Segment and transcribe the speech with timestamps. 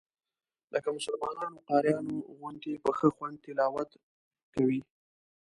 [0.73, 3.89] لکه مسلمانانو قاریانو غوندې په ښه خوند تلاوت
[4.53, 4.81] کوي.